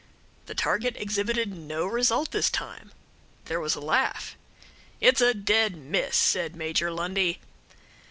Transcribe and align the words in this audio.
The 0.47 0.55
target 0.55 0.95
exhibited 0.97 1.55
no 1.55 1.85
result 1.85 2.31
this 2.31 2.49
time. 2.49 2.91
There 3.45 3.59
was 3.59 3.75
a 3.75 3.79
laugh. 3.79 4.35
"It's 4.99 5.21
a 5.21 5.35
dead 5.35 5.75
miss," 5.77 6.17
said 6.17 6.55
Major 6.55 6.89
Lundie. 6.91 7.39